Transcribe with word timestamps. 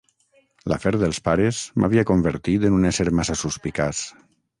L'afer 0.71 0.93
dels 1.01 1.19
pares 1.27 1.59
m'havia 1.83 2.05
convertit 2.11 2.65
en 2.71 2.79
un 2.79 2.89
ésser 2.93 3.07
massa 3.21 3.37
suspicaç. 3.43 4.01